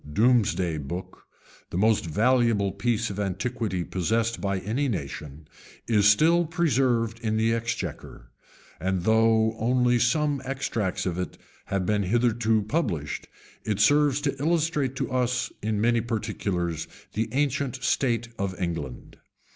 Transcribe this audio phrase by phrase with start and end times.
[0.03, 1.27] ]This monument, called domesday book,
[1.69, 5.47] the most valuable piece of antiquity possessed by any nation,
[5.87, 8.31] is still preserved in the exchequer;
[8.79, 13.27] and though only some extracts of it have hitherto been published,
[13.63, 19.17] it serves to illustrate to us, in many particulars, the ancient state of England.